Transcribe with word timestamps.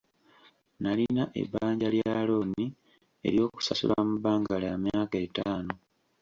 Nalina 0.81 1.23
ebbanja 1.41 1.87
lya 1.95 2.15
looni 2.29 2.65
ery'okusasula 3.27 3.95
mu 4.07 4.13
bbanga 4.17 4.55
lya 4.63 4.73
myaka 4.83 5.17
etaano. 5.25 5.73